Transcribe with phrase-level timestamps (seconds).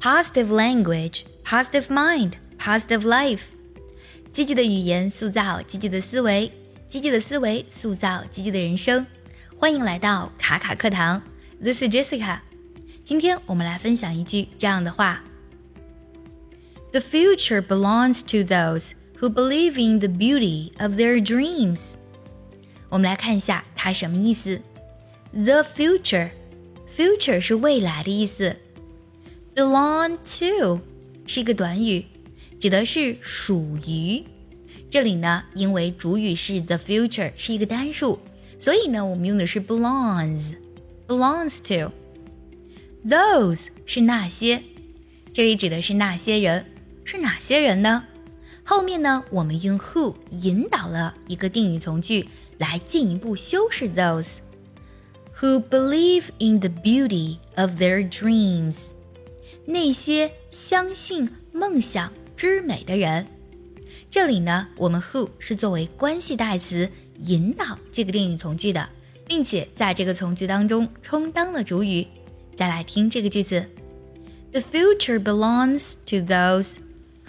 [0.00, 3.42] positive language, positive mind, positive life。
[4.32, 6.52] 积极的语言塑造积极的思维，
[6.88, 9.06] 积极的思维塑造积极的人生。
[9.56, 11.22] 欢迎来到卡卡课堂，
[11.62, 12.40] This is Jessica。
[13.04, 15.22] 今天我们来分享一句这样的话：
[16.92, 21.92] The future belongs to those who believe in the beauty of their dreams。
[22.88, 24.60] 我们来看一下它什么意思。
[25.32, 28.56] The future，future 是未来的意思。
[29.54, 30.80] Belong to
[31.26, 32.04] 是一个短语，
[32.60, 34.22] 指的是属于。
[34.90, 38.18] 这里呢，因为主语是 the future 是一个单数，
[38.58, 44.62] 所以呢，我们用的是 belongs，belongs to。Those 是那些，
[45.32, 46.66] 这里指的是那些人，
[47.04, 48.04] 是哪些人呢？
[48.64, 54.26] 后面呢，我们用 who 引导了一个定语从句来进一步修饰 those
[55.38, 58.86] who believe in the beauty of their dreams。
[59.65, 63.27] 那些相信梦想之美的人，
[64.09, 66.89] 这里呢，我们 who 是作为关系代词
[67.23, 68.89] 引导这个定语从句的，
[69.27, 72.05] 并且在这个从句当中充当了主语。
[72.55, 73.65] 再来听这个句子
[74.51, 76.77] ：The future belongs to those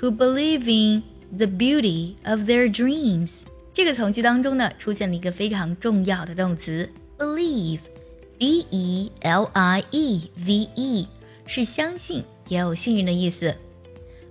[0.00, 1.02] who believe in
[1.36, 3.40] the beauty of their dreams。
[3.74, 11.06] 这个从句当中呢，出现了一个非常重要的动词 believe，b e l i e v e。
[11.52, 13.52] 是相信，也有幸运的意思。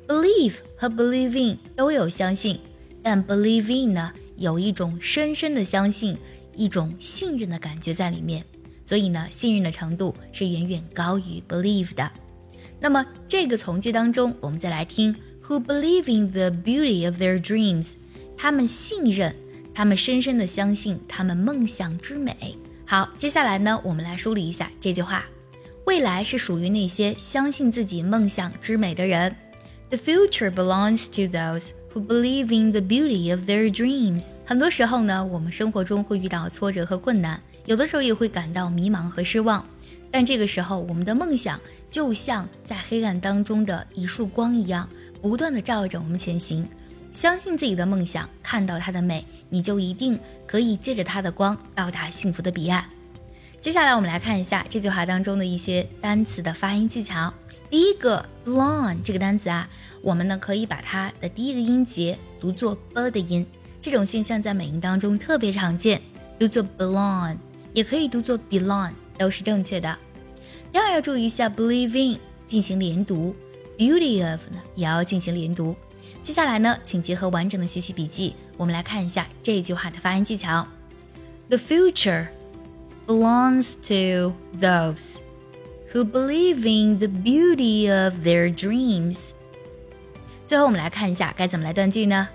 [0.08, 2.62] Believe 和 believing 都有相信，
[3.04, 6.18] 但 believing 呢，有一种深深的相信，
[6.56, 8.46] 一种信任的感觉在里面，
[8.86, 12.10] 所以呢，信任的程度是远远高于 believe 的。
[12.80, 15.14] 那么这个从句当中，我们再来听
[15.46, 17.96] Who believe in the beauty of their dreams？
[18.38, 19.36] 他们信任，
[19.74, 22.56] 他们深深的相信他们梦想之美。
[22.86, 25.26] 好，接下来呢，我们来梳理一下这句话。
[25.90, 29.36] 未来是属于那些相信自己梦想之美的人。
[29.90, 34.26] The future belongs to those who believe in the beauty of their dreams。
[34.46, 39.66] 很多时候呢，我们生活中会遇到挫折和困难，有的时候也会感到迷茫和失望。
[40.12, 44.88] 但这个时候，我们的梦想就像在黑暗当中的一束光一样，
[45.24, 46.70] 不断的照着我们前行。
[47.12, 52.86] 相信自己的梦想，看到它的美，你就一定可以借着它的光到达幸福的彼岸。
[53.62, 57.34] 接下来我们来看一下这句话当中的一些单词的发音技巧。
[57.70, 59.70] 第一个 belong 这个单词啊，
[60.02, 63.46] 我们呢可以把它的第一个音节读作 b 的音，
[63.82, 66.02] 这种现象在美音当中特别常见，
[66.40, 67.36] 读作 belong，
[67.74, 70.00] 也可以读作 belong，都是正确的。
[70.72, 72.18] 第二要注意一下 believing
[72.48, 73.36] 进行连读
[73.78, 75.76] ，beauty of 呢也要进行连读。
[76.24, 80.66] 接下来呢，请结合完整的学习笔记，我们来看一下这句话的发音技巧。
[81.50, 82.28] The future。
[83.09, 85.19] belongs to those
[85.93, 89.31] who believe in the beauty of their dreams.
[90.47, 92.29] 最后，我们来看一下该怎么来断句呢？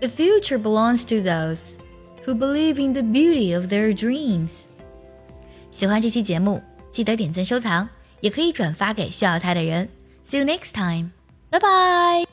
[0.00, 1.72] The future belongs to those
[2.24, 4.60] who believe in the beauty of their dreams.
[5.70, 7.88] 喜欢这期节目，记得点赞收藏，
[8.20, 9.88] 也可以转发给需要它的人。
[10.28, 11.10] See you next time.
[11.50, 12.31] Bye bye.